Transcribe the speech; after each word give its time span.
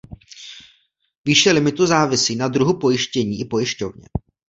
Výše 1.25 1.51
limitu 1.51 1.85
závisí 1.85 2.35
na 2.35 2.47
druhu 2.47 2.79
pojištění 2.79 3.39
i 3.39 3.45
pojišťovně. 3.45 4.07